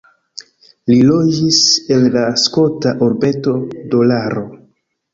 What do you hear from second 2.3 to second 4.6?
skota urbeto Dolaro.